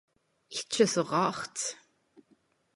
Ikkje 0.59 0.85
så 0.93 1.01
rart! 1.11 1.59